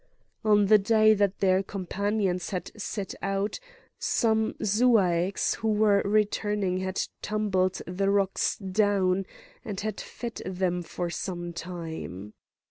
[0.43, 3.59] On the day that their companions had set out,
[3.99, 9.27] some Zuaeces who were returning had tumbled the rocks down,
[9.63, 12.33] and had fed them for some time.